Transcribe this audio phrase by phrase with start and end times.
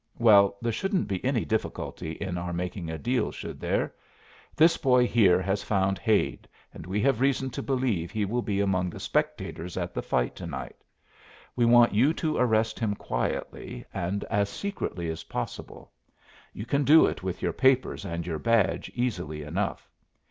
[0.17, 3.93] Well, there shouldn't be any difficulty in our making a deal, should there?
[4.55, 8.61] This boy here has found Hade, and we have reason to believe he will be
[8.61, 10.77] among the spectators at the fight to night.
[11.55, 15.91] We want you to arrest him quietly, and as secretly as possible.
[16.51, 19.87] You can do it with your papers and your badge easily enough.